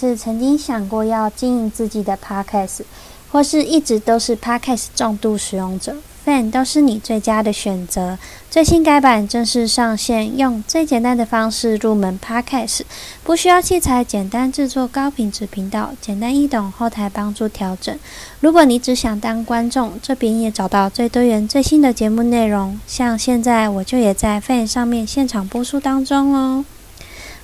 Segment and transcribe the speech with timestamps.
[0.00, 2.80] 是曾经想过要经营自己的 Podcast，
[3.30, 5.94] 或是一直都是 Podcast 重度使用者
[6.24, 8.16] ，Fan 都是你最佳的选择。
[8.48, 12.80] 最新改版正式上线，用最简单的方式入门 Podcast，
[13.22, 17.94] 不需要器材，简单制作高品质频道，简单易懂，后台帮助调整。
[18.40, 22.80] 如果你只想当观众，这边也找到最多元、最新的节目内容。
[22.86, 26.64] 像现在我就也在 Fan 上面现场播出当中哦。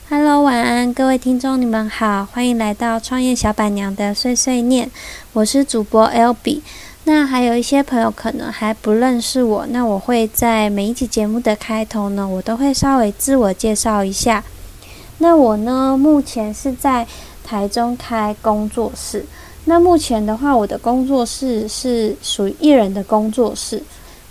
[0.08, 4.88] Hello，晚安，各位听众，你们好，欢迎来到创业小板娘的碎碎念，
[5.32, 6.62] 我是主播 L B。
[7.02, 14.44] 那还有一些朋友可能还不认识我，那我会在每一集节目的开头呢，我都会稍微自我介绍一下。
[15.18, 17.04] 那我呢，目前是在
[17.42, 19.26] 台中开工作室。
[19.64, 23.82] 那目前的话，我的工作室是属于艺人的工作室。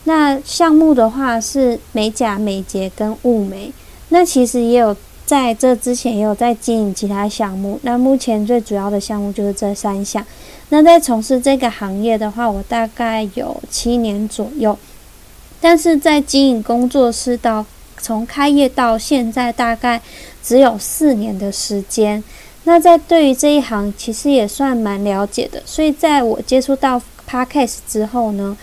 [0.06, 3.74] 那项目的话是美甲、美睫跟雾眉。
[4.08, 4.96] 那其实也有。
[5.26, 10.24] 在这之前也有在经营其他项目，那目前最主要的项目就是这三项。
[10.70, 14.78] 那在从事这个行业的话，我大概有七年左右，
[15.60, 17.66] 但是在经营工作室到
[17.98, 20.00] 从开业到现在大概
[20.44, 22.24] 只有四年的时间。
[22.66, 28.56] 那在对于这一行其实也算蛮了解的，所以在我接触到 Podcast 之后呢。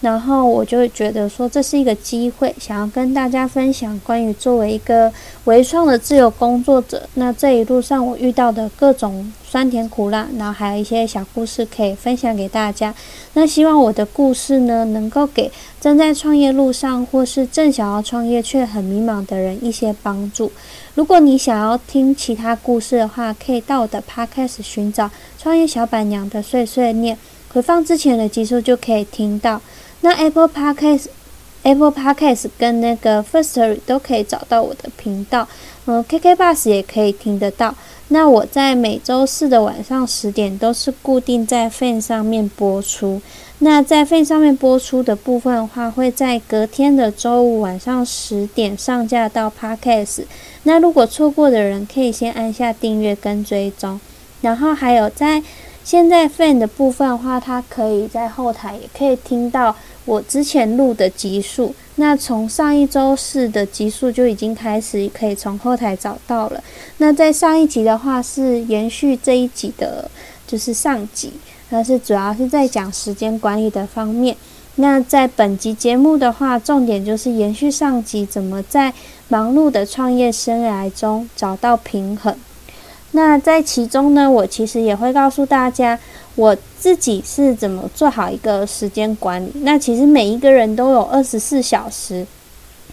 [0.00, 5.12] 然后我就会觉得说这是一个机会，想要跟大家分享关于作为一个
[5.44, 12.94] 微创的自由工作者，那这一路上我遇到的各种酸甜苦辣，然后还有一些小故事可以分享给大家。
[13.34, 20.50] 那希望我的故事呢，能够给正在创业路上或是正想要创业却很迷茫的人一些帮助。
[20.94, 27.18] 如果你想要听其他故事的话，可以到我的 Podcast 寻找创业小板娘的碎碎念，
[27.52, 29.60] 回放之前的集数就可以听到。
[30.02, 31.06] 那 Apple Podcast、
[31.62, 35.46] Apple Podcast 跟那个 Firstory 都可以找到我的频道，
[35.86, 37.74] 嗯，KK Bus 也可以听得到。
[38.08, 43.20] 那我在每周四的晚上十点都是固定在 Fan 上面播出。
[43.60, 50.24] 那在 Fan 上面播出的部分的话，会在隔天的周五晚上十点上架到 Podcast。
[50.62, 54.00] 那如果错过的人，可以先按下订阅跟追踪。
[54.40, 55.42] 然后还有在
[55.84, 59.76] 现在 Fan 的部分的话，它可以在后台也可以听到。
[60.10, 66.60] 我之前录的集数，那从上一周四的集数就已经开始可以从后台找到了。
[66.98, 70.10] 那在上一集的话是延续这一集的，
[70.48, 71.34] 就是上集，
[71.68, 74.36] 那是主要是在讲时间管理的方面。
[74.74, 78.92] 那在本集节目的话，重点就是延续上集，怎么在
[79.28, 82.34] 忙碌的创业生涯中找到平衡。
[83.12, 86.00] 那在其中呢，我其实也会告诉大家。
[86.36, 89.52] 我自己是怎么做好一个时间管理？
[89.56, 92.26] 那其实每一个人都有二十四小时，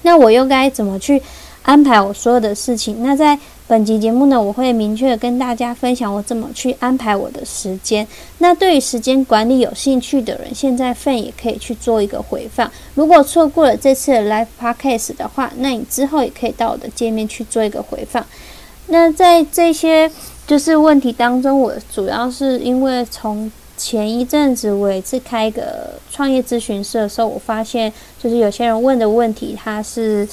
[0.01, 1.23] 那我又该怎么去
[1.63, 3.01] 安排我所有的事情？
[3.01, 8.05] 那在本集节目呢，我会明确跟大家分享我怎么去安排我的时间。
[8.39, 12.69] 那对于时间管理有兴趣的人，现在份也可以去做一个回放。
[12.95, 18.25] 如果错过了这次的 live podcast 的话，那你之后也可以到我的界面去做一个回放。
[18.87, 20.11] 那在这些。
[20.47, 30.27] 就是问题当中，我主要是因为从前一阵子我一次开一个创业咨询社的时候，我发现就是有些人问的问题，他是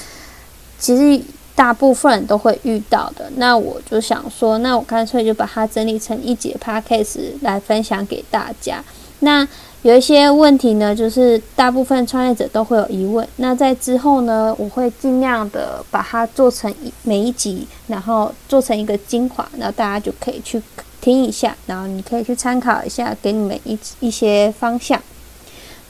[0.78, 1.22] 其实
[1.55, 3.31] 大部分人都会遇到的。
[3.37, 8.82] 那我就想说，那我干脆就把它整理成一节 podcast 来分享给大家。
[9.21, 9.47] 那
[9.82, 13.26] 有一些问题呢，就是大部分创业者都会有疑问。
[13.37, 20.61] 那在之后呢，我会尽量的把它做成一每一集，然后做成一个精华，然后大家就可以去
[21.05, 24.99] 听一下，然后你可以去参考一下，给你们一一些方向。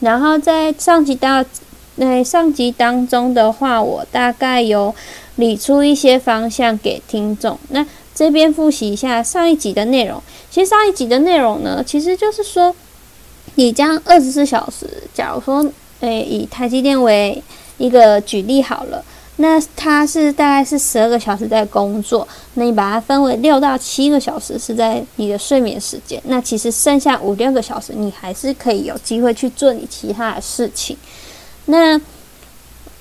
[0.01, 1.45] 然后在上集到
[1.95, 4.93] 那上集当中的话，我大概有
[5.37, 7.57] 理出一些方向给听众。
[7.69, 10.21] 那这边复习一下上一集的内容。
[10.51, 12.75] 其实上一集的内容呢，其实就是说。
[13.57, 15.65] 你将二十四小时，假如说，
[16.01, 17.41] 诶，以台积电为
[17.77, 19.01] 一个举例好了，
[19.37, 30.97] 那它是大概是十二个小时在工作，那你把它分为六到七个小时是在你的睡眠时间，那其实剩下五六个小时，你还是可以有机会去做你其他的事情。
[31.65, 31.99] 那，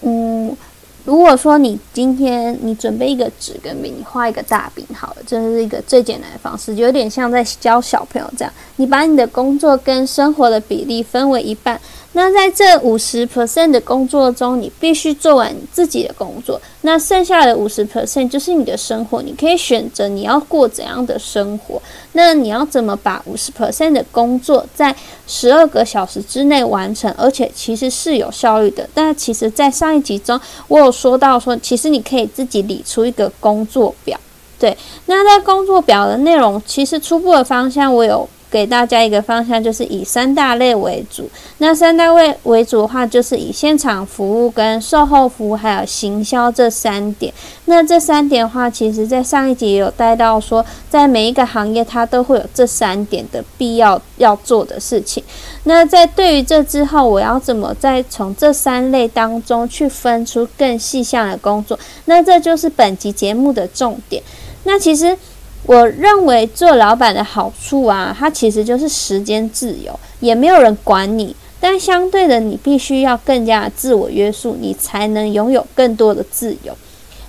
[0.03, 0.57] 嗯。
[1.05, 11.79] 如果说你今天你准备一个纸跟笔，你画一个大饼，好了，这是一个最简单的方式，有点像在教小朋友这样，你把你的工作跟生活的比例分为一半。
[12.17, 16.61] 那在这五十 percent 的工作中，你必须做完自己的工作。
[16.83, 21.83] 那剩下的五十 percent 就是你的生活，你可以选择你要过怎样的生活。
[22.13, 24.95] 那你要怎么把五十 percent 的工作在
[25.27, 28.89] 十二个小时之内完成，而且其实是有效率的。
[28.95, 34.19] 但其实，在上一集中，我有说到说，其实你可以自己理出一个工作表。
[34.59, 34.75] 对，
[35.07, 38.27] 那在工作表的内容，其实初步的方向我有。
[38.55, 41.29] 给大家一个方向，就是以三大类为主。
[41.59, 47.35] 那三大类为主的话，就是以现场服务、跟售后服务，还有行销这三点。
[47.65, 55.21] 那这三点的话，其实在上一集也有带到说，在每一个行业，它都会有这三点的必要要做的事情。
[55.65, 61.77] 那在对于这之后，我要怎么再从这三类当中去分出更细项的工作？
[62.05, 64.23] 那这就是本集节目的重点。
[64.63, 65.19] 那其实。
[65.67, 71.35] 我认为做老板的好处啊，它其实就是时间自由，也没有人管你。
[71.59, 76.77] 但相对的，你必须要更加自我约束，你才能拥有更多的自由。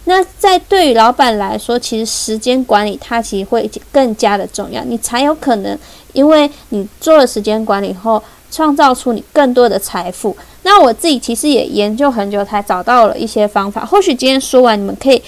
[0.03, 5.79] 那在对于老板来说，其实时间管理它其实会更加的重要，你才有可能，
[6.11, 8.21] 因为你做了时间管理后，
[8.51, 10.35] 创造出你更多的财富。
[10.63, 13.85] 那我自己其实也研究很久，才找到了一些方法。
[13.85, 15.23] 或许今天说完，你们可以。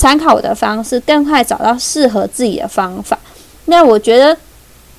[0.00, 3.18] 参考我的方式，更快找到适合自己的方法。
[3.66, 4.34] 那我觉得，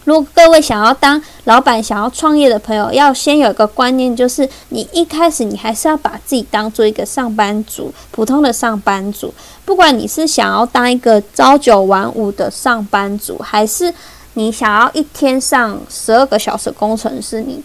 [0.04, 9.34] 如果各位想要当老板、想要创业的朋友，要先有一个观念，就是你一开始你还是要把自己当做一个上班族，普通的上班族。
[9.66, 13.92] 不管你是想要当一个朝九晚五的上班族，还是
[14.36, 17.60] 你想要一天上十二个小时工程师，你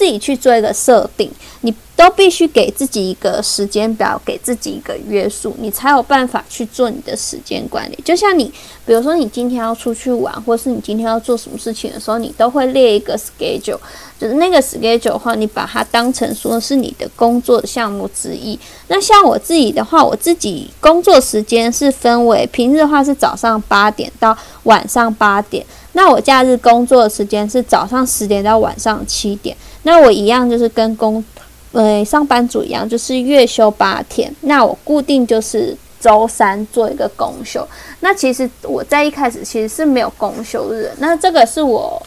[0.00, 1.30] 自己去做一个设定，
[1.60, 1.74] 你。
[2.00, 7.98] 都必须给自己一个时间表，给自己一个约束，你才有办法去做你的时间管理。
[8.02, 8.50] 就像你，
[8.86, 13.78] 比如说你今天要出去玩，或是你今天要做什么事情的时候，你都会列一个 schedule，
[14.18, 18.58] 就是那个 schedule 的话，你把它当成说是你的工作的项目之一。
[18.88, 29.54] 那像我自己的话，我自己工作时间是分为平日的话是早上八点到晚上八点，那我假日工作的时间是早上十点到晚上七点。
[29.82, 31.24] 那我一样就是跟工
[31.72, 34.34] 呃，上班族一样，就是月休八天。
[34.40, 37.64] 那我固定就是周三做一个公休。
[38.00, 40.90] 那其实我在一开始其实是没有公休日。
[40.98, 42.02] 那这个是我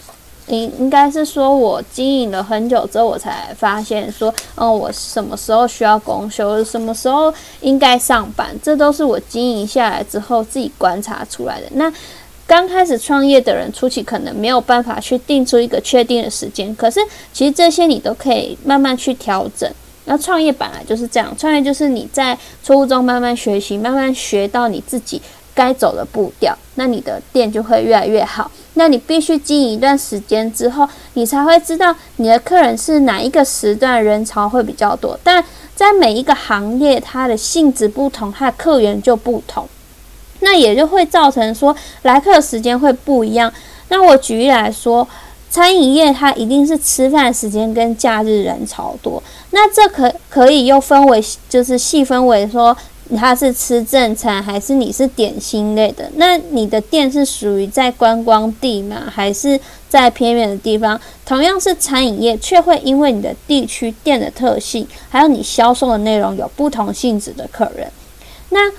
[0.48, 11.68] 应应该是说我经营了很久之后，我才发现说，哦，我什么时候需要公休，什么时候应该上班，这都是我经营下来之后自己观察出来的。
[11.72, 11.90] 那
[12.54, 17.00] 刚开始创业的人，初期可能没有办法去定出一个确定的时间，可是
[17.34, 19.68] 其实这些你都可以慢慢去调整。
[20.06, 25.20] 那创业本来就是这样，创业就是你在错误中慢慢学习，慢慢学到你自己
[25.56, 28.52] 该走的步调，那你的店就会越来越好。
[28.76, 35.20] 那你必须经营一段时间之后，你才会知道你的客人是哪一个时段人潮会比较多。
[35.24, 39.68] 但在每一个行业，它的性质不同，它的客源就不同。
[40.44, 43.52] 那也就会造成说来客时间会不一样。
[43.90, 45.08] 那我举例来说，
[45.50, 49.22] 餐饮业它一定是吃饭时间跟假日人潮多。
[49.52, 52.76] 那这可可以又分为，就是细分为说，
[53.16, 56.10] 它是吃正餐还是你是点心类的？
[56.16, 59.04] 那你的店是属于在观光地吗？
[59.14, 61.00] 还是在偏远的地方？
[61.24, 67.88] 同样是餐饮业，却会因为你的地区店的特性，还有你销售的内容有不同性质的客人。
[68.50, 68.72] 那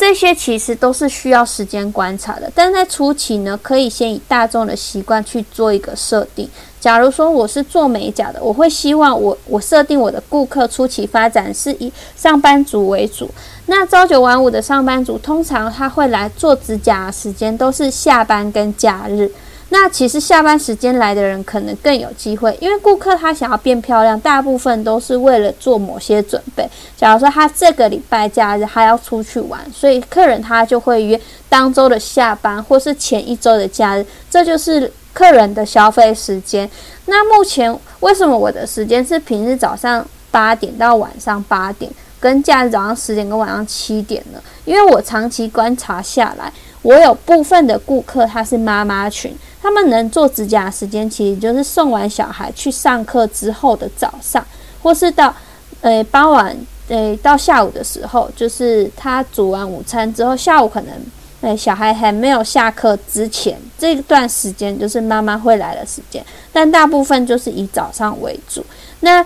[0.00, 6.48] 这些其实都是需要时间观察的，但在初期呢，可以先以大众的习惯去做一个设定。
[6.80, 13.30] 假如说我是做美甲的，我会希望我我设定我的顾客初期发展是以上班族为主。
[13.66, 19.30] 那朝九晚五的上班族，通常他会来做指甲时间都是下班跟假日。
[19.72, 26.68] 那其实下班时间来的人可能更有机会，因为顾客他想要变漂亮，大部分都是为了做某些准备。
[26.96, 36.68] 假如说他这个礼拜假日他要出去玩，所以客人他就会约当周的下班或是前一周的假日，这就是客人的消费时间。
[37.06, 44.42] 那目前为什么我的时间是平日早上八点到晚上八点，跟假日早上十点跟晚上七点呢？
[44.64, 49.36] 因为我长期观察下来，我有部分的顾客他是妈妈群。
[49.62, 54.42] 他们能做指甲时间，其实就是送完小孩去上课之后的早上，
[54.82, 55.34] 或是到，
[55.82, 56.56] 呃，傍晚，
[56.88, 60.94] 呃，到下午的时候，就是他煮完午餐之后，下午可能，
[61.42, 68.64] 呃，小孩还没有下课之前，这段时间就是妈妈会来的时间，但大部分就是以早上为主。
[69.00, 69.22] 那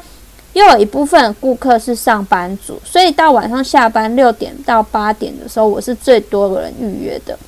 [0.55, 7.39] 又有一部分顾客是上班族，所以到晚上下班六点到八点的时候，我是最多的人预约的。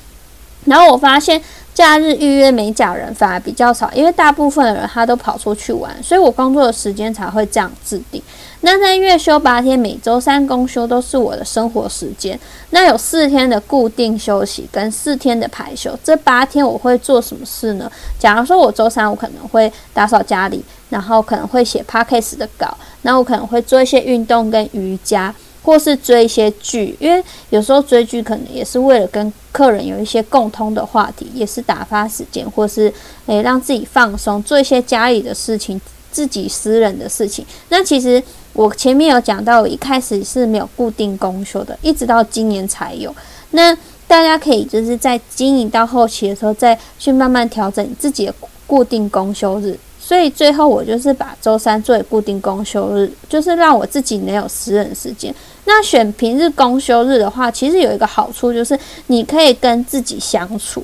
[0.65, 1.41] 然后我发现。
[1.77, 8.19] 假日预约美甲人反而比较少，因为大部分的人他都跑出去玩，所以我工作的时间才会这样制定。
[8.61, 12.39] 那在月休八天，每周三公休都是我的生活时间。
[12.71, 17.91] 那有四天的固定休息跟四天的排休，这八天我会做什么事呢？
[18.17, 25.33] 假如说我周三我可能会打扫家里，然后可能会写 p a c k a g e 的稿，那我可能会做一些运动跟瑜伽。
[25.63, 32.93] 或是追一些剧，因为有时候追剧可能也是为了跟客人有一些共通的话题，也是打发时间，或是
[33.25, 37.45] 诶让自己放松，做一些家里的事情，自己私人的事情。
[37.67, 43.13] 那其实我前面有讲到，我一开始是没有固定公休的，一直到今年才有。
[43.51, 43.75] 那
[44.07, 48.33] 大家可以就是在经营到后期的时候，再去慢慢调整自己的
[48.65, 49.77] 固定公休日。
[50.07, 55.35] 所以最后我就是把周三作为固定公休日，就是让我自己能有私人时间。
[55.65, 60.81] 那选平日公休日的话，其实有一个好处就是你可以跟自己相处，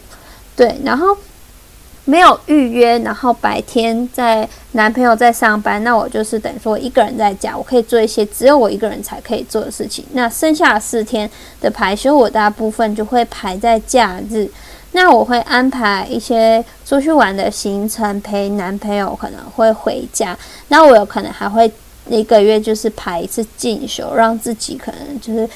[0.58, 1.15] 对，然后
[2.03, 10.03] 没有预约，然后白天在男朋友在上班，那我就是等于说一个人在家，我可以做一些只有我一个人才可以做的事情。
[10.12, 11.30] 那剩下四天
[11.62, 14.50] 的排休，我大部分就会排在假日。
[14.94, 20.38] 那我会安排一些出去玩的行程，陪男朋友可能会回家。
[20.70, 21.70] 那我有可能还会
[22.08, 25.50] 一个月就是排一次进修，让自己可能就是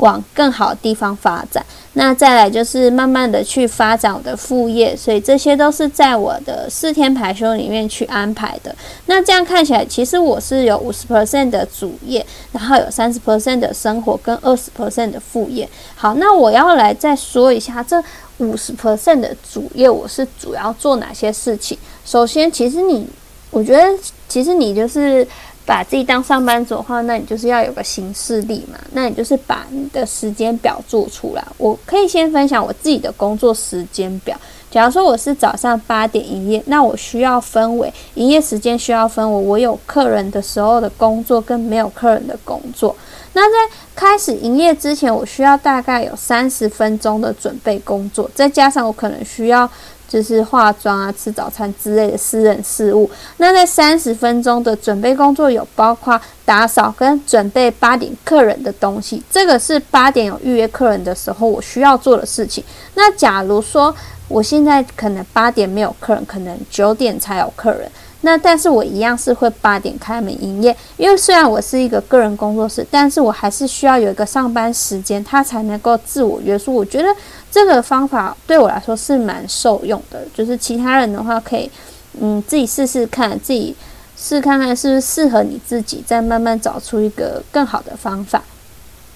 [0.00, 1.64] 往更好的地方发展。
[1.94, 8.74] 那再来就是慢慢的去发展我的副业，所以这些都是在我的四天排休里面去安排的。
[9.06, 15.68] 那这样看起来，其实我是有五十 percent 的主业，然后有三十 percent 的生活跟二十 percent 的副业。
[15.96, 18.02] 好，那我要来再说一下这。
[18.38, 21.76] 五十 percent 的主业，我是主要做哪些事情？
[22.06, 23.06] 首先，其实你，
[23.50, 23.86] 我觉得，
[24.30, 25.28] 其实你就是
[25.70, 28.76] 把自己当上班族的话，那你就是要有个行事历嘛。
[28.92, 31.46] 那你就是把你的时间表做出来。
[31.58, 34.36] 我可以先分享我自己的工作时间表。
[34.68, 42.96] 假如说我是早上八点营业，那我需要分为营业时间需要分为我有客人的时候的工作跟没有客人的工作。
[43.32, 49.70] 那在开始营业之前，我需要大概有三十分钟的准备工作，再加上我可能需要
[50.10, 53.08] 就是化妆啊、吃早餐之类的私人事务。
[53.36, 62.64] 那在三十分钟的准备工作有包括打扫跟准备八点客人的东西，这个是八点有预约客人的时候我需要做的事情。
[62.96, 63.94] 那假如说
[64.26, 67.88] 我现在可能八点没有客人，可能九点才有客人。
[68.22, 76.74] 那但是我一样是会八点开门营业，因为虽然我是一个个人工作室，但是我还是需要有一个上班时间，它才能够自我约束。
[76.74, 77.08] 我觉得
[77.50, 81.70] 这个方法对我来说是蛮受用的，就是其他人的话可以，
[82.20, 83.74] 嗯，自己试试看，自己
[84.18, 88.42] 试看看是不是适合你自己，再慢慢找出一个更好的方法。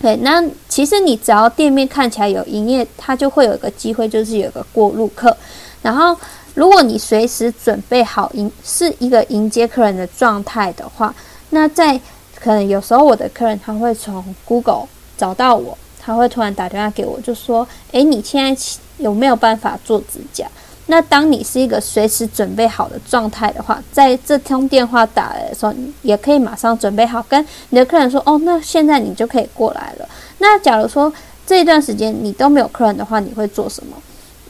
[0.00, 5.36] 对，那其实你只要店面看起来有营业，它就会有一个机会，就是有个过路客，
[5.82, 6.16] 然后。
[6.54, 11.14] 如果你随时准备好迎是一个迎接客人的状态的话，
[11.50, 12.00] 那在
[12.40, 14.86] 可能有时候我的客人他会从 Google
[15.18, 18.62] 找到我，他会突然打电话给我，就说：“诶，你现在
[18.98, 20.46] 有没有办法做指甲？”
[20.86, 30.08] 那当你是一个随时准备好的状态的话，在这通电话打来的时候，也可以马上准备好，跟你的客人说：“哦，那现在你就可以过来了。”
[30.38, 31.10] 那假如说
[31.46, 33.96] 这一段时间你都没有客人的话，你会做什么？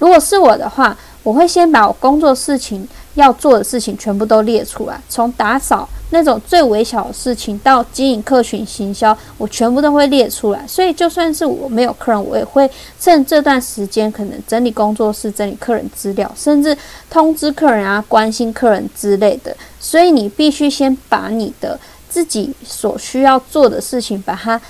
[0.00, 10.64] 如果是我的话，我会先把我工作事情要做的事情全部都列出来，从打扫那种最微小的事情到经营客群行销，我全部都会列出来。
[10.66, 16.76] 所以就算是我没有客人，我也会趁这段时间可能整理工作室、整理客人资料，甚至
[17.09, 19.57] 通知客人啊、关心客人之类的。
[19.81, 24.61] 所以你必须先把你的自己所需要做的事情把它。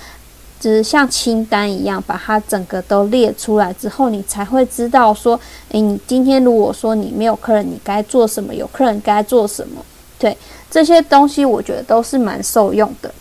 [0.57, 9.85] 就是像清单一样，把它整个都列出来之后，你才会知道说，诶，你今天如果说你没有客人，你该做什么；有客人该做什么。
[10.17, 10.35] 对
[10.71, 13.13] 这些东西，我觉得都是蛮受用的。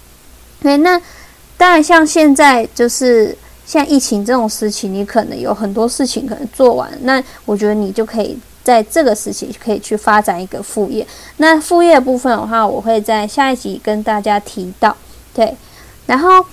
[0.62, 0.98] 对，那
[1.58, 3.36] 当然像现在就是
[3.66, 11.06] 像疫情这种事情，你可能有很多事情可能做完，那我觉得你就可以在这个时期可以去发展一个副业。
[11.38, 14.96] 那副业部分的话，我会在下一集跟大家提到。
[15.34, 15.54] 对，
[16.06, 16.46] 然后。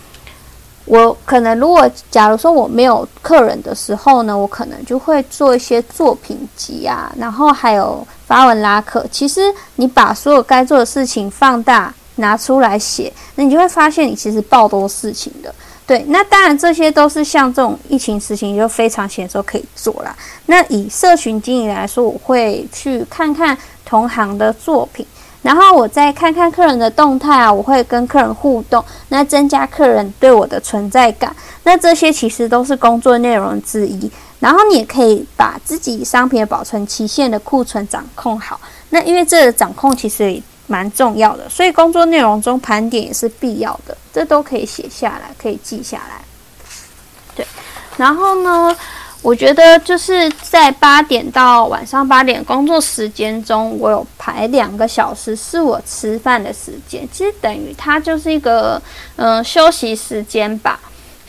[0.86, 9.06] 我可能如果假如说我没有客人的时候呢，我可能就会做一些作品集啊，然后还有发文拉客。
[9.12, 9.42] 其实
[9.76, 15.54] 你把所有该做的事情放大拿出来写，那你就会发现你其实爆多事情的。
[15.88, 20.16] 对，那当然这些都是像这种疫情时期就非常闲的时候可以做啦。
[20.46, 25.06] 那以社群经营来说，我会去看看同行的作品。
[25.42, 31.36] 然后我再看看客人的动态啊，我会跟客人互动，那增加客人对我的存在感。
[31.64, 34.12] 那这些其实都是工作内容之一。
[34.40, 38.60] 然后你也可以把自己商品的保存期限的库存掌控好。
[38.90, 43.96] 那因为这个掌控其实也蛮重要的，所以工作内容中盘点也是必要的。
[44.14, 46.22] 这都可以写下来，可以记下来。
[47.36, 47.46] 对，
[47.98, 48.76] 然后呢？
[49.22, 58.82] 我觉得就是在八点到晚上八点工作时间中，我有排两个小时是我吃饭的时间，其实等于它就是一个
[59.18, 60.80] 嗯休息时间吧。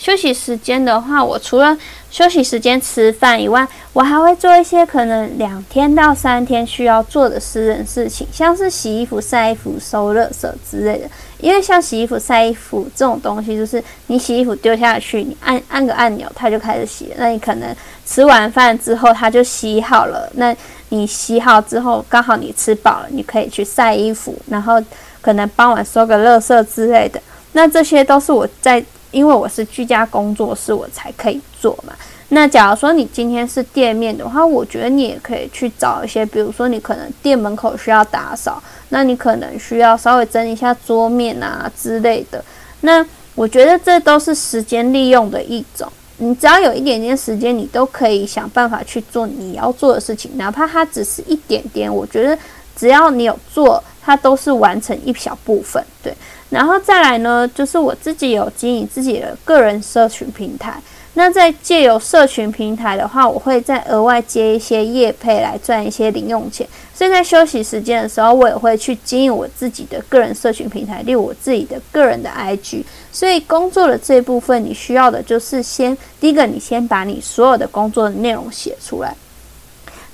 [0.02, 1.78] 休息时间的话，我除了
[2.10, 11.08] 休息时间吃饭以外，我还会做一些可能两天到三天需要做的私人事情，像是洗衣服、晒衣服、收垃圾之类的。
[11.38, 17.14] 因为像洗衣服、晒衣服这种东西，就是你洗衣服丢下去，你按按个按钮，它就开始洗。
[17.16, 20.28] 那你可能吃完饭之后，它就洗好了。
[20.34, 20.52] 那
[20.88, 24.82] 你洗好之后，刚好你吃饱了，你可以去晒衣服，然后
[25.20, 27.22] 可能傍晚收个垃圾之类的。
[27.52, 28.84] 那这些都是我在。
[29.12, 31.92] 因为我是居家工作室，我才可以做嘛。
[32.30, 42.42] 那假如说你今天是店面的话，我觉得你也可以去找一些，比如说你可能店门口需要打扫，那你可能需要稍微整理一下桌面啊之类的。
[42.80, 45.86] 那我觉得这都是时间利用的一种。
[46.18, 51.92] 你只要有一点点时间，你都可以想办法去做你要做的事情，哪怕它只是一点点。
[51.92, 52.38] 我觉得
[52.74, 56.12] 只要你有做，它都是完成一小部分，对。
[56.50, 60.80] 然后再来呢，就是我自己有经营自己的个人社群平台。
[61.14, 66.66] 那在借由社群平台的话，我会再额外接一些业配来赚一些零用钱。
[66.94, 72.82] 所以在休息时间的时候，我也会去经营我自己的个人社群平台，例如我自己的个人的 IG。
[73.12, 79.14] 所以工作的这一部分，你需要的就是先第一个，你先把你所有的工作的内容写出来。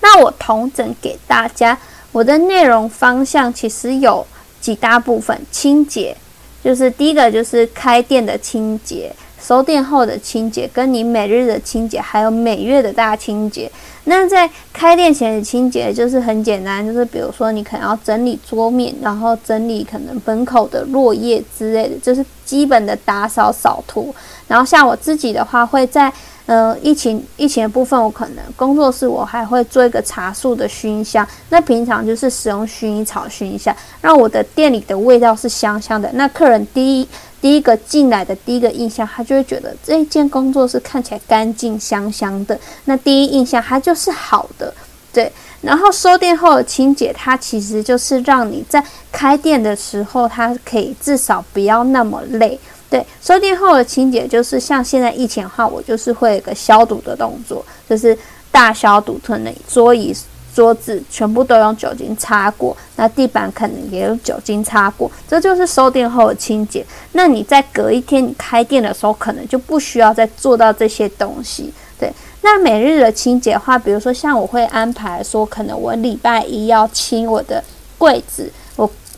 [0.01, 1.79] 那我同整给大家，
[2.19, 4.27] 我的内容方向其实有
[4.61, 6.17] 几大部分，清洁。
[6.65, 13.71] 就是第一个，就是开店的清洁，收店后的清洁，跟你每日的清洁，还有每月的大清洁。
[14.07, 24.13] 那在开店前的清洁，就是很简单，就是比如说你可能要整理桌面，然后整理可能门口的落叶之类的，就是基本的打扫扫图。
[24.49, 26.13] 然后像我自己的话，会在。
[26.49, 31.29] 呃，疫情疫情的部分，我可能工作室我还会做一个茶树的熏香。
[31.51, 36.11] 那平常就是使用薰衣草熏香，让我的店里的味道是香香的。
[36.15, 37.09] 那客人第一
[37.39, 42.59] 第一个进来的第一个印象，他就会觉得这一间工作室看起来干净香香的。
[42.87, 44.73] 那第一印象它就是好的，
[45.13, 45.31] 对。
[45.61, 48.83] 然后收店后的清洁，它其实就是让你在
[49.13, 52.59] 开店的时候，它可以至少不要那么累。
[52.91, 58.17] 对，收店后的清洁就是像现在疫情的话，我就是会有个消毒的动作，就是
[58.51, 60.17] 大消毒，可能桌椅、
[60.55, 66.83] 桌子全部都用酒精擦过，那地板可能也有酒精擦过，这就是收店后的清洁。
[67.13, 71.71] 那你在隔一天你开店的时候，可能就不需要再做到这些东西。
[72.01, 77.63] 对，那每日的清洁的话，比如说像我会安排说，可能我礼拜一要清我的
[77.99, 78.51] 柜子。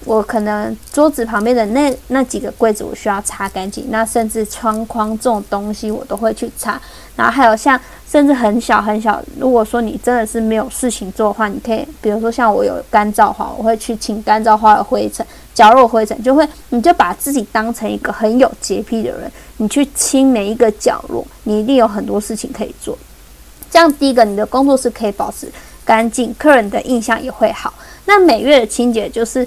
[0.07, 3.87] 我可能桌子旁边的那那几个柜子，我需要擦干净。
[3.91, 6.81] 那甚至窗框这种东西，我都会去擦。
[7.15, 7.79] 然后还有像
[8.11, 22.97] 甚至很小很小，如果说你真的是没有事情做的话，你可以比如说像我有干燥花，我会去清干燥花的灰尘、角落灰尘，就会你就把自己当成一个很有洁癖的人，你去清每一个角落，你一定有很多事情可以做。
[23.71, 25.53] 这样第一个，你的工作室可以保持
[25.85, 27.75] 干净，客人的印象也会好。
[28.07, 29.47] 那每月的清洁就是。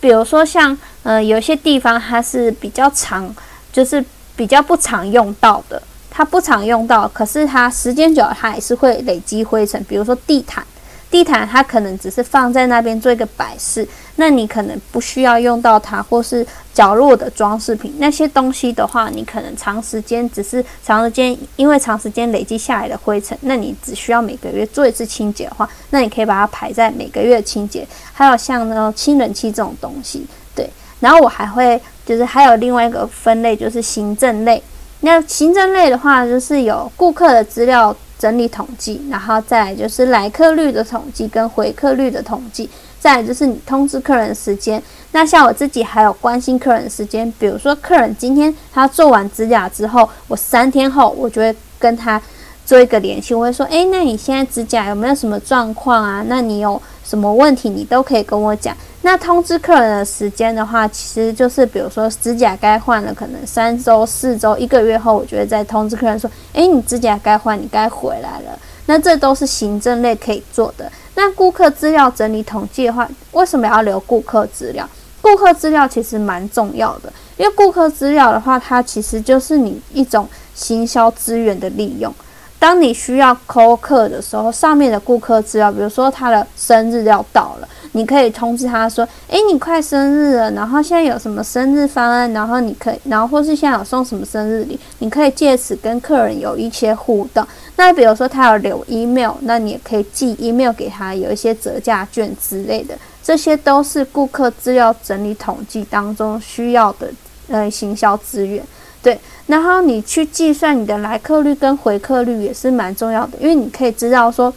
[0.00, 3.34] 比如说像，呃，有些地方它是比较常，
[3.72, 4.04] 就是
[4.36, 9.84] 比较不常用到的，它不常用到，可是它时间久了它还是会累积灰尘。
[9.88, 10.64] 比如说地毯。
[11.10, 27.86] 地毯它可能只是放在那边做一个摆饰，那你可能不需要用到它，或是角落的装饰品那些东西的话，你可能长时间只是长时间因为长时间累积下来的灰尘，那你只需要每个月做一次清洁的话，那你可以把它排在每个月清洁。
[28.12, 30.68] 还有像呢清冷器这种东西，对。
[31.00, 34.62] 然后我还会就是还有另外一个分类就是行政类，
[35.00, 37.96] 那行政类的话就是有顾客的资料。
[38.18, 44.82] 整理统计，然后再来就是来客率的统计跟回客率的统计，再来就是你通知客人时间。
[45.12, 52.20] 那像我自己还有关心客人时间，比如说客人今天他做完指甲之后，我三天后我就会跟他
[52.68, 56.22] 做一个联系，我会说，诶，那你现在指甲有没有什么状况啊？
[56.28, 58.76] 那你有什么问题，你都可以跟我讲。
[59.00, 70.92] 那通知客人的时间的话，其实就是比如说指甲该换了，可能三周、四周、一个月后，我觉得再通知客人说：“诶，你指甲该换，你该回来了。”那这都是行政类可以做的。
[71.14, 74.86] 那顾客资料整理统计的话，为什么要留顾客资料？
[75.22, 82.14] 顾客资料其实蛮重要的，因为顾客资料的话，它其实就是你一种行销资源的利用。
[82.58, 97.46] 当你需要扣客的时候，上面的顾客资料，比如说他的生日要到了，你可以通知他说，诶，你快生日了，然后现在有什么生日方案，然后你可以，然后或是现在有送什么生日礼，你可以借此跟客人有一些互动。
[97.76, 107.08] 那比如说他有留 email，那你也可以寄 email 给他，有一些折价券之类的，这些都是顾客资料整理统计当中需要的
[107.46, 108.64] 呃行销资源。
[109.00, 109.16] 对，
[109.48, 114.52] 然后你去计算你的来客率跟回客率也是蛮重要的，因为你可以知道说，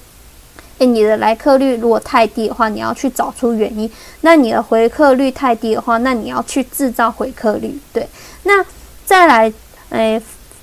[0.79, 7.79] 诶，你的来客率如果太低的话，你要去找出原因；那你的回客率太低的话，那你要去制造回客率。
[7.93, 8.05] 对，
[8.43, 8.63] 那
[9.05, 9.51] 再来，
[9.91, 10.21] 诶，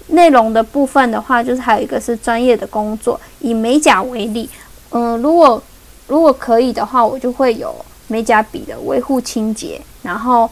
[0.08, 3.18] 内容的部分的话，就是还有一个是专业的工作。
[3.40, 4.50] 以美甲为例，
[4.90, 5.62] 嗯，如果
[6.06, 7.74] 如果可以的话，我就会有
[8.08, 10.50] 美甲笔的维护清洁，然后。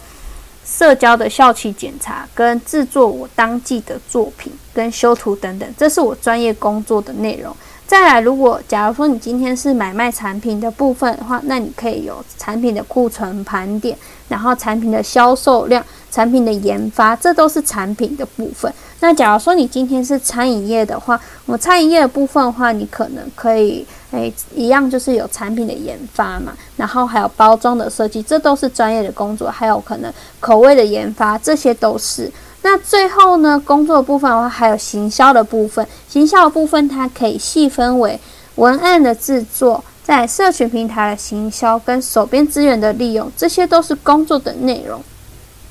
[0.67, 7.57] 社交的校企检查跟制作我当季的作品跟修图等等，这是我专业工作的内容。
[7.87, 13.97] 再来，如果假如说你今天是买卖产品的部分的话，那你可以有产品的库存盘点，
[14.29, 15.85] 然后产品的销售量、
[16.17, 18.73] 产品的研发，这都是产品的部分。
[19.01, 29.51] 那假如说你今天是餐饮业的话，我餐饮业的部分的话，你可能可以诶一样就是有产品的研发嘛，然后还有包装的设计，这都是专业的工作。
[29.51, 32.33] 还有可能口味的研发，这些都是。
[32.63, 35.87] 那最后呢，工作部分的话，还有行销的部分。
[36.09, 38.19] 行销的部分它可以细分为
[38.55, 44.99] 文案的制作，在社群平台的行销跟手边资源的利用，这些都是工作的内容。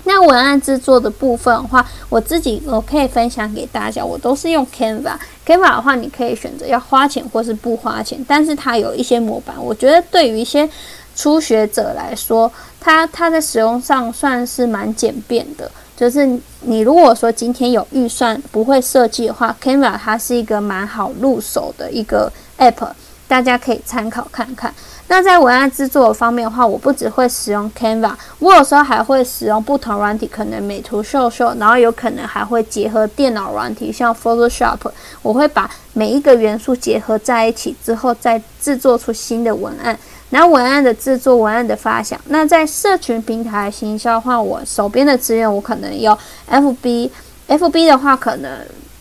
[0.06, 5.15] 那文案制作的部分的话，我自己我可以分享给大家，我都是用 Canva。
[5.46, 10.70] Canva 的话，你可以选择要花钱或是不花钱，但是它有一些模板，我觉得对于一些
[11.15, 15.70] 初学者来说，它它在使用上算是蛮简便的。
[15.98, 16.28] 就是
[16.62, 22.89] 你如果说今天有预算不会设计的话，Canva 它是一个蛮好入手的一个 App，
[23.28, 24.74] 大家可以参考看看。
[25.08, 34.80] 那在文案制作方面的话，我不只会使用 Canva，我有时候还会使用不同软体，可能美图秀秀，然后有可能还会结合电脑软体，像 Photoshop，
[35.22, 39.98] 我会把每一个元素结合在一起之后，再制作出新的文案。
[40.32, 46.18] 然后文案的制作、文案的发想，那在社群平台行销的话，我手边的资源我可能有
[46.50, 48.52] FB，FB 的话可能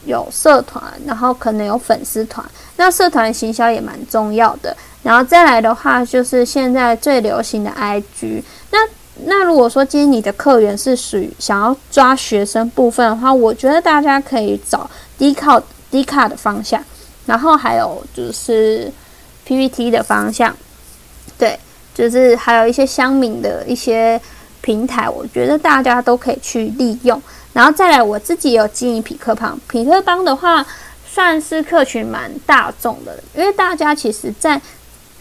[0.05, 2.45] 有社团，然后可能有粉丝团。
[2.77, 4.77] 那社团行销也蛮重要的。
[5.03, 8.43] 然后再来的话，就是现在最流行的 IG。
[8.71, 8.79] 那
[9.27, 16.83] 那如果说今天你的客源是属于想要抓学生部分的话，我觉得大家可以找低靠低卡的方向，
[17.27, 18.91] 然后还有就是
[19.45, 20.57] PPT 的方向。
[21.39, 21.59] 对，
[21.95, 24.21] 就是还有一些乡民的一些
[24.63, 27.23] 平台，我觉得大家都可以去利用。
[27.53, 30.67] 然后再来，我自己有经营匹克邦，匹克邦的话
[31.15, 34.61] 算是客群蛮大众的，因为大家其实在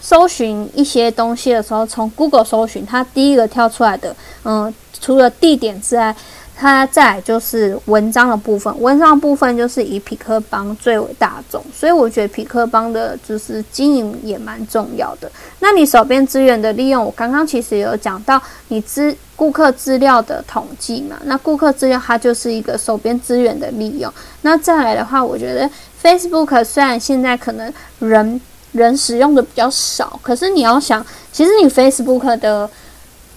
[0.00, 6.12] 搜寻一些东西的时候，从 Google 搜寻，它第一个跳出来的，嗯，除了地点之外。
[6.56, 15.28] 它再就是文章的部分，文章部分就是以匹克邦最为大众，所以我觉得匹克邦的就是经营也蛮重要的。
[15.58, 24.12] 那你手边资源的利用，我刚刚其实有讲到你资顾客资料的统计嘛，那顾客资料它就是一个手边资源的利用。
[24.42, 25.68] 那再来的话，我觉得
[26.02, 28.40] Facebook 虽然现在可能人
[28.72, 32.70] 人使用的比较少，可是你要想，其实你 Facebook 的。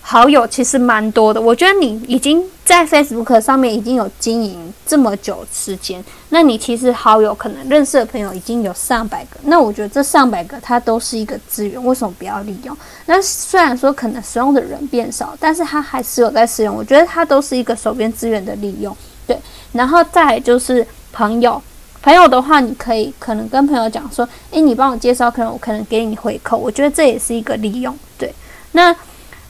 [0.10, 12.76] 好友其实蛮多的，我觉得你已经在 Facebook 上面已经有经营这么久时间，那你其实好友可能认识的朋友已经有上百个，那我觉得这上百个它都是一个资源，为什么不要利用？
[13.06, 18.96] 那虽然说可能使用的人变少，但是它还是有在使用，我觉得它都是一个手边资源的利用。
[19.26, 19.40] 对，
[19.72, 21.62] 然后再就是朋友，
[22.02, 27.98] 朋友的话，你可以可能跟朋友讲说，诶，你帮我介绍，可能我可能给你回扣，我觉得这也是一个利用。
[28.18, 28.34] 对，
[28.74, 28.96] 那。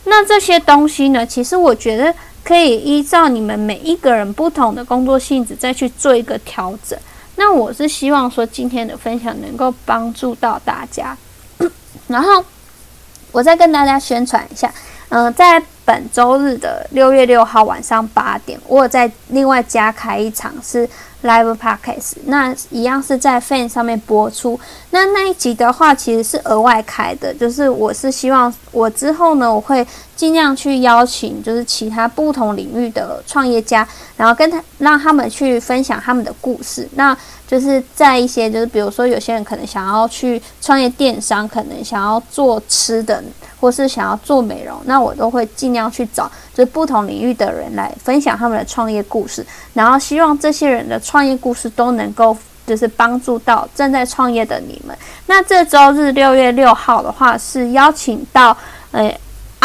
[0.10, 1.26] 那这些东西呢？
[1.26, 2.14] 其实我觉得
[2.48, 6.98] 可以依照你们每一个人不同的工作性质再去做一个调整。
[7.36, 11.18] 那我是希望说今天的分享能够帮助到大家。
[12.08, 12.42] 然后
[13.34, 14.74] 我再跟大家宣传一下，
[15.10, 20.88] 嗯，在本周日的六月六号晚上八点，我有在另外加开一场是。
[21.24, 24.58] Live Podcast，那一样是在 Fan 上面播出。
[24.92, 29.86] 那那一集的话，其实是额外开的，就是我是希望我之后呢，我会
[30.18, 36.90] 尽量去邀请，就是其他不同领域的创业家，然后跟他让他们去分享他们的故事。
[36.96, 37.16] 那
[37.48, 43.24] 就是在一些，就是比如说有些人可能想要去创业电商，可能想要做吃的，
[43.60, 54.98] 或是想要做美容，那我都会尽量去找就是不同领域的人来分享他们的创业故事，然后希望这些人的创业故事都能够就是帮助到正在创业的你们。
[55.28, 58.58] 那这周日六月六号的话是邀请到
[58.92, 59.16] 呃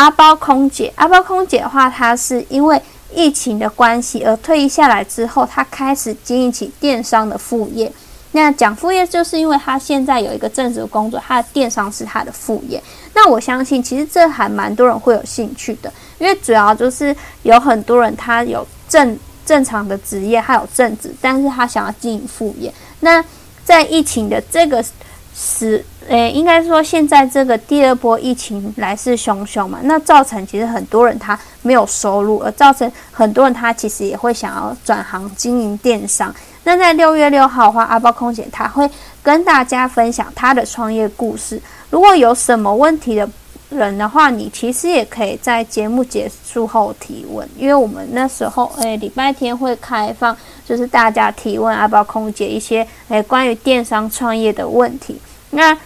[0.03, 0.93] 阿包空姐。
[0.97, 2.83] 阿包空姐的话，她是因为
[3.15, 7.93] 疫情的关系而退役下来之后，她开始经营起电商的副业。
[8.33, 12.83] 那讲副业，就是因为她现在有一个正职工作，她的电商是她的副业。
[13.15, 22.75] 那我相信，其实这还蛮多人会有兴趣的，因为主要就是有很多人他有正正常的职业，还有正职，但是他想要经营副业。
[22.99, 23.25] 那
[23.65, 24.85] 在疫情的这个
[25.33, 36.35] 时，诶，应该说现在这个第二波疫情来势汹汹嘛，那造成其实很多人他没有收入，而造成很多人他其实也会想要转行经营电商。
[36.65, 38.88] 那在六月六号的话，阿包空姐她会
[39.23, 41.61] 跟大家分享她的创业故事。
[41.91, 43.29] 如果有什么问题的
[43.71, 55.77] 人的话，你其实也可以在节目结束后提问，因为我们那时候诶礼拜天会开放，就是大家提问阿包空姐一些诶关于电商创业的问题，那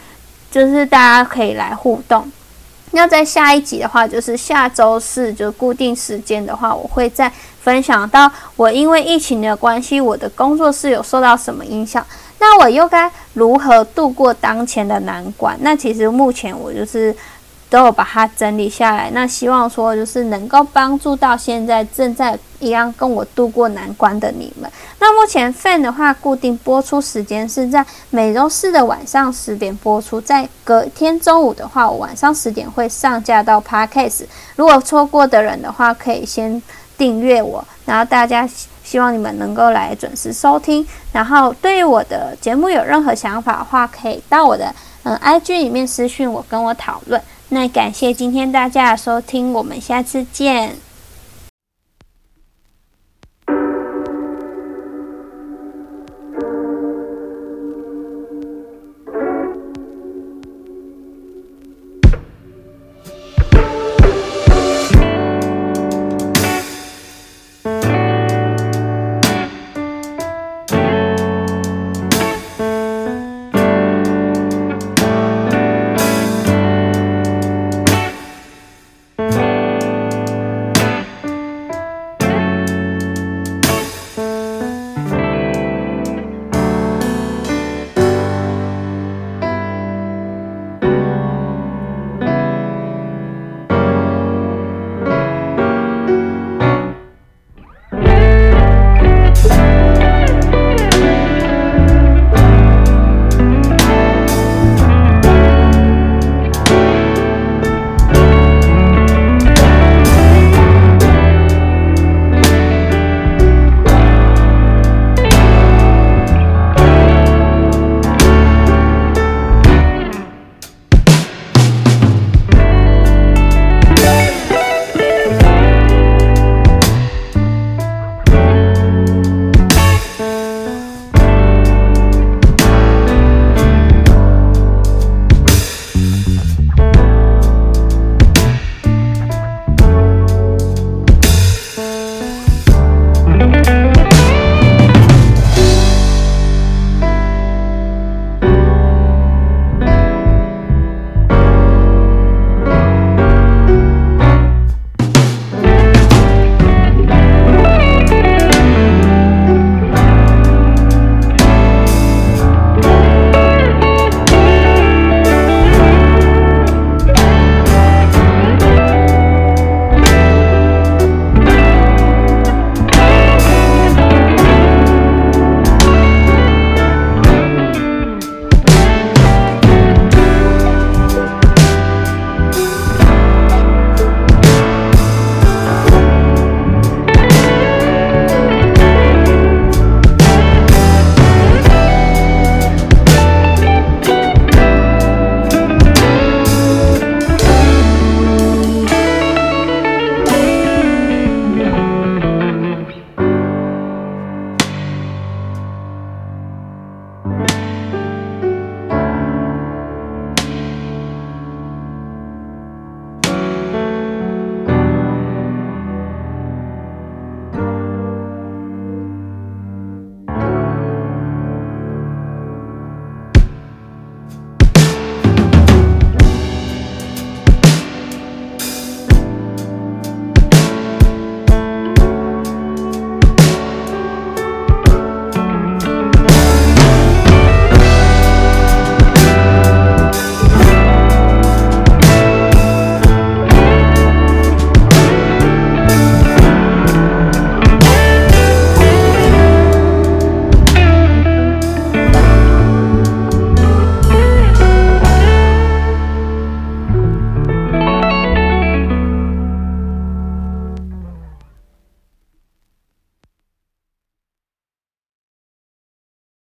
[0.56, 2.32] 就是大家可以来互动。
[2.92, 12.02] 那在下一集的话，就是下周四就固定时间的话，我会再分享到我因为疫情的关系，我的工作室有受到什么影响，
[12.38, 15.54] 那我又该如何度过当前的难关？
[15.60, 17.14] 那其实目前我就是。
[17.68, 24.70] 都有把它整理下来，那希望说就是能够帮助到现在正在一样跟我度过难关的你们。
[24.98, 34.24] 那目前 fan 的话，固定播出时间是在每周四的晚上十点播出，在隔天中午的话，我晚上十点会上架到 podcast。
[34.56, 36.62] 如果错过的人的话，可以先
[36.96, 38.48] 订阅我，然后大家
[38.82, 40.86] 希望你们能够来准时收听。
[41.12, 47.20] 然后对于我的节目有任何想法的话，可以到我的嗯 IG 里面私讯我，跟我讨论。
[47.50, 50.85] 那感谢今天大家的收听，我们下次见。